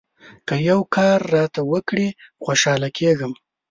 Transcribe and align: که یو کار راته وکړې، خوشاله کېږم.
که 0.47 0.55
یو 0.69 0.79
کار 0.95 1.17
راته 1.35 1.61
وکړې، 1.71 2.07
خوشاله 2.43 2.89
کېږم. 2.97 3.31